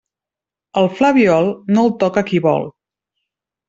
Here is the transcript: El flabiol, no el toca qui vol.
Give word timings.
El 0.81 0.89
flabiol, 1.01 1.53
no 1.77 1.87
el 1.87 1.97
toca 2.07 2.27
qui 2.33 2.45
vol. 2.51 2.71